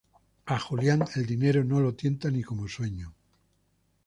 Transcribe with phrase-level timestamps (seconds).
[0.47, 3.13] A Julián el dinero no lo tienta ni como sueño.